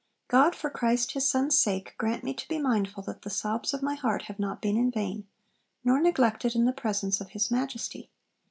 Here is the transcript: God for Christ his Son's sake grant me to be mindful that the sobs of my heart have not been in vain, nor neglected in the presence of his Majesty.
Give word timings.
God 0.29 0.55
for 0.55 0.71
Christ 0.71 1.11
his 1.11 1.29
Son's 1.29 1.59
sake 1.59 1.93
grant 1.99 2.23
me 2.23 2.33
to 2.33 2.47
be 2.47 2.57
mindful 2.57 3.03
that 3.03 3.21
the 3.21 3.29
sobs 3.29 3.71
of 3.71 3.83
my 3.83 3.93
heart 3.93 4.23
have 4.23 4.39
not 4.39 4.59
been 4.59 4.75
in 4.75 4.89
vain, 4.89 5.27
nor 5.83 6.01
neglected 6.01 6.55
in 6.55 6.65
the 6.65 6.73
presence 6.73 7.21
of 7.21 7.29
his 7.33 7.51
Majesty. 7.51 8.09